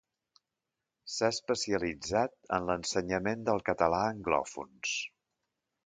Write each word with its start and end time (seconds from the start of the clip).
S'ha 1.15 1.29
especialitzat 1.33 2.35
en 2.59 2.67
l'ensenyament 2.71 3.47
del 3.51 3.65
català 3.71 4.05
a 4.07 4.13
anglòfons. 4.19 5.01